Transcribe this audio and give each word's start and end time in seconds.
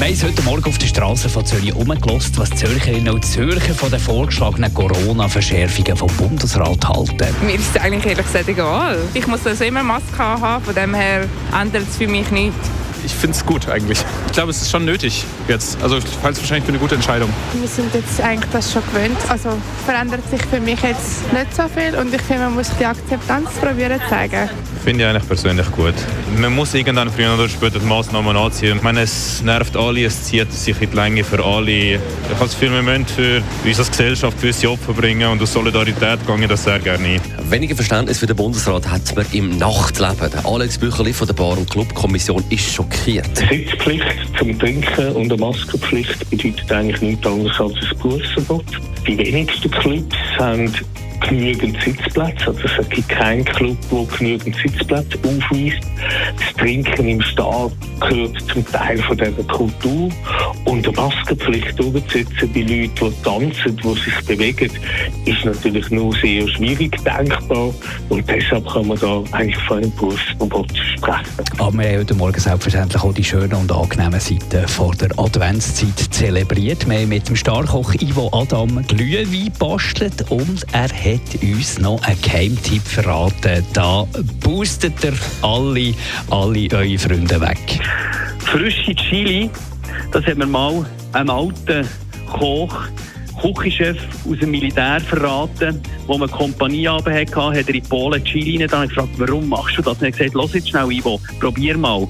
Wir 0.00 0.06
haben 0.06 0.22
heute 0.22 0.42
Morgen 0.44 0.64
auf 0.64 0.78
der 0.78 0.86
Straße 0.86 1.28
von 1.28 1.44
Zürich 1.44 1.74
umgelost, 1.74 2.38
was 2.38 2.48
die 2.48 2.56
Zürcherinnen 2.56 3.12
und 3.12 3.22
Zürcher 3.22 3.74
von 3.74 3.90
den 3.90 4.00
vorgeschlagenen 4.00 4.72
Corona-Verschärfungen 4.72 5.94
vom 5.94 6.08
Bundesrat 6.16 6.88
halten. 6.88 7.36
Mir 7.44 7.56
ist 7.56 7.76
es 7.76 7.82
eigentlich 7.82 8.06
ehrlich 8.06 8.24
gesagt 8.24 8.48
egal. 8.48 8.96
Ich 9.12 9.26
muss 9.26 9.46
also 9.46 9.62
immer 9.62 9.82
Maske 9.82 10.18
haben, 10.18 10.64
von 10.64 10.74
dem 10.74 10.94
her 10.94 11.28
ändert 11.52 11.82
es 11.86 11.98
für 11.98 12.08
mich 12.08 12.30
nichts. 12.30 12.70
Ich 13.04 13.14
finde 13.14 13.36
es 13.36 13.44
gut 13.44 13.68
eigentlich. 13.68 13.98
Ich 14.26 14.32
glaube, 14.32 14.50
es 14.50 14.62
ist 14.62 14.70
schon 14.70 14.84
nötig 14.84 15.24
jetzt. 15.48 15.82
Also 15.82 15.98
ich 15.98 16.04
halte 16.22 16.32
es 16.32 16.40
wahrscheinlich 16.40 16.64
für 16.64 16.70
eine 16.70 16.78
gute 16.78 16.94
Entscheidung. 16.94 17.30
Wir 17.54 17.68
sind 17.68 17.94
jetzt 17.94 18.20
eigentlich 18.20 18.50
das 18.52 18.72
schon 18.72 18.82
gewöhnt. 18.92 19.18
Also 19.28 19.50
verändert 19.84 20.28
sich 20.30 20.42
für 20.42 20.60
mich 20.60 20.80
jetzt 20.82 21.32
nicht 21.32 21.54
so 21.54 21.64
viel 21.68 21.94
und 21.98 22.14
ich 22.14 22.22
finde, 22.22 22.44
man 22.44 22.54
muss 22.54 22.68
die 22.78 22.86
Akzeptanz 22.86 23.50
probieren 23.60 24.00
zu 24.00 24.08
zeigen. 24.08 24.48
Finde 24.84 25.04
ich 25.04 25.10
eigentlich 25.10 25.26
persönlich 25.26 25.70
gut. 25.72 25.94
Man 26.38 26.54
muss 26.54 26.72
irgendwann 26.72 27.10
früher 27.10 27.34
oder 27.34 27.48
später 27.48 27.78
die 27.78 27.86
Massnahmen 27.86 28.34
anziehen. 28.36 28.78
Ich 28.78 28.82
meine, 28.82 29.02
es 29.02 29.42
nervt 29.42 29.76
alle, 29.76 30.04
es 30.04 30.24
zieht 30.24 30.50
sich 30.52 30.80
in 30.80 30.90
die 30.90 30.96
Länge 30.96 31.24
für 31.24 31.44
alle. 31.44 31.70
Ich 31.70 31.98
habe 32.34 32.40
das 32.40 32.52
Gefühl, 32.52 32.72
wir 32.72 32.82
müssen 32.82 33.06
für 33.06 33.42
uns 33.64 33.78
als 33.78 33.90
Gesellschaft 33.90 34.40
gewisse 34.40 34.70
Opfer 34.70 34.94
bringen 34.94 35.28
und 35.30 35.42
aus 35.42 35.52
Solidarität 35.52 36.26
gehe 36.26 36.40
ich 36.40 36.48
das 36.48 36.64
sehr 36.64 36.78
gerne 36.78 37.06
ein. 37.06 37.20
Weniger 37.50 37.74
Verständnis 37.74 38.18
für 38.18 38.26
den 38.26 38.36
Bundesrat 38.36 38.88
hat 38.88 39.14
man 39.14 39.26
im 39.32 39.58
Nachtleben. 39.58 40.30
Der 40.30 40.46
Alex 40.46 40.78
Bücherli 40.78 41.12
von 41.12 41.26
der 41.26 41.34
Bar- 41.34 41.58
und 41.58 41.68
Clubkommission 41.68 42.42
ist 42.48 42.72
schockiert. 42.90 43.36
Sitzpflicht 43.36 44.38
zum 44.38 44.58
Trinken 44.58 45.08
und 45.12 45.32
eine 45.32 45.36
Maskenpflicht 45.40 46.30
bedeutet 46.30 46.72
eigentlich 46.72 47.00
nichts 47.02 47.26
anderes 47.26 47.60
als 47.60 47.74
ein 47.74 47.98
Berufsverbot. 47.98 48.64
Die 49.06 49.18
wenigsten 49.18 49.70
Clubs 49.70 50.16
haben 50.38 50.72
genügend 51.20 51.80
Sitzplätze. 51.82 52.46
Also 52.46 52.60
es 52.80 52.88
gibt 52.88 53.08
keinen 53.08 53.44
Club, 53.44 53.76
der 53.90 54.18
genügend 54.18 54.56
Sitzplätze 54.56 55.18
aufweist. 55.18 55.80
Das 56.36 56.54
Trinken 56.54 57.08
im 57.08 57.22
Stall 57.22 57.70
gehört 58.00 58.36
zum 58.52 58.66
Teil 58.72 58.98
von 58.98 59.16
dieser 59.16 59.44
Kultur. 59.44 60.10
Und 60.64 60.86
eine 60.86 60.96
Maskenpflicht 60.96 61.78
durchzusetzen 61.78 62.52
bei 62.52 62.60
Leuten, 62.60 62.90
die 63.00 63.22
tanzen, 63.22 63.76
die 63.76 63.94
sich 63.94 64.26
bewegen, 64.26 64.70
ist 65.24 65.44
natürlich 65.44 65.90
nur 65.90 66.14
sehr 66.16 66.46
schwierig 66.48 66.96
denkbar. 67.04 67.72
Und 68.08 68.28
deshalb 68.28 68.66
kann 68.68 68.86
man 68.88 68.98
da 68.98 69.22
eigentlich 69.32 69.56
von 69.64 69.78
einem 69.78 69.92
Berufsverbot 69.96 70.72
sprechen. 70.96 71.24
Aber 71.58 71.72
wir 71.78 71.88
haben 71.88 71.98
heute 71.98 72.14
Morgen 72.14 72.40
selbstverständlich 72.40 73.02
auch 73.02 73.14
die 73.14 73.24
schönen 73.24 73.54
und 73.54 73.72
angenehmen 73.72 74.20
Seiten 74.20 74.68
vor 74.68 74.94
der 74.94 75.10
Adventszeit 75.18 75.98
zelebriert. 76.10 76.88
Wir 76.88 77.00
haben 77.00 77.08
mit 77.08 77.28
dem 77.28 77.36
Starkoch 77.36 77.94
Ivo 77.94 78.30
Adam 78.32 78.84
Glühwein 78.86 79.52
bastelt 79.58 80.30
und 80.30 80.64
er 80.72 80.84
hat 80.84 80.92
uns 81.42 81.78
noch 81.78 82.02
einen 82.02 82.20
Geheimtipp 82.20 82.82
verraten. 82.82 83.64
Da 83.72 84.06
boostet 84.40 85.02
er 85.02 85.14
alle, 85.42 85.94
alle 86.30 86.68
eure 86.72 86.98
Freunde 86.98 87.40
weg. 87.40 87.80
Frische 88.38 88.94
Chili, 88.94 89.50
das 90.12 90.24
hat 90.26 90.36
mir 90.36 90.46
mal 90.46 90.84
ein 91.12 91.30
alter 91.30 91.82
Koch, 92.26 92.76
Küchenchef 93.40 93.96
aus 94.28 94.38
dem 94.38 94.50
Militär 94.50 95.00
verraten, 95.00 95.80
wo 96.06 96.18
man 96.18 96.28
eine 96.28 96.36
Kompanie 96.36 96.86
hatte, 96.88 97.12
hat 97.12 97.34
er 97.34 97.74
in 97.74 97.82
Polen 97.84 98.24
Chili 98.24 98.64
rein. 98.64 98.84
Ich 98.84 98.94
gefragt, 98.94 99.14
warum 99.16 99.48
machst 99.48 99.78
du 99.78 99.82
das? 99.82 99.94
Und 99.94 100.02
er 100.02 100.08
hat 100.08 100.18
gesagt, 100.18 100.34
lass 100.34 100.54
jetzt 100.54 100.68
schnell, 100.68 100.92
Ivo, 100.92 101.20
probier 101.40 101.78
mal. 101.78 102.06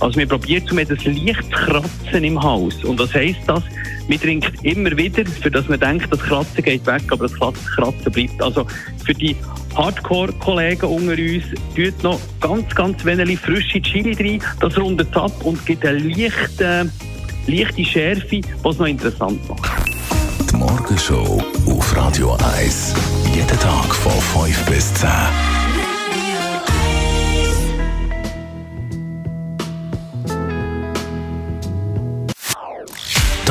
Also 0.00 0.18
wir 0.18 0.26
probieren 0.26 0.66
zu 0.66 0.74
mir 0.74 0.84
das 0.84 1.04
leicht 1.04 1.50
Kratzen 1.52 2.24
im 2.24 2.42
Hals. 2.42 2.82
Und 2.82 2.98
was 2.98 3.14
heisst 3.14 3.40
das? 3.46 3.62
Man 4.08 4.20
trinkt 4.20 4.64
immer 4.64 4.96
wieder, 4.96 5.24
für 5.26 5.50
das 5.50 5.68
man 5.68 5.80
denkt, 5.80 6.12
das 6.12 6.20
Kratzen 6.20 6.62
geht 6.62 6.86
weg, 6.86 7.02
aber 7.10 7.28
das 7.28 7.38
Kratzen 7.38 8.12
bleibt. 8.12 8.42
Also 8.42 8.66
für 9.04 9.14
die 9.14 9.36
Hardcore-Kollegen 9.74 10.86
unter 10.86 11.12
uns, 11.12 11.44
tut 11.74 12.02
noch 12.02 12.20
ganz, 12.40 12.74
ganz 12.74 13.04
wenig 13.04 13.38
frische 13.38 13.80
Chili 13.80 14.14
rein. 14.14 14.42
Das 14.60 14.76
rundet 14.76 15.08
es 15.10 15.16
ab 15.16 15.32
und 15.44 15.64
gibt 15.66 15.84
eine 15.86 15.98
leichte, 15.98 16.90
leichte 17.46 17.84
Schärfe, 17.84 18.40
was 18.62 18.78
noch 18.78 18.86
interessant 18.86 19.48
macht. 19.48 19.70
Die 20.50 20.56
Morgenshow 20.56 21.42
auf 21.66 21.96
Radio 21.96 22.36
1. 22.58 22.94
Jeden 23.34 23.58
Tag 23.58 23.94
von 23.94 24.12
5 24.44 24.66
bis 24.66 24.92
10. 24.94 25.08